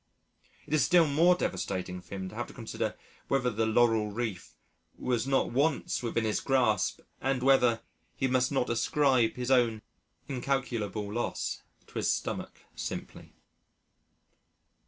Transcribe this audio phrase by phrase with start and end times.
[0.65, 2.95] It is still more devastating for him to have to consider
[3.27, 4.55] whether the laurel wreath
[4.97, 7.83] was not once within his grasp, and whether
[8.15, 9.83] he must not ascribe his own
[10.27, 13.35] incalculable loss to his stomach simply.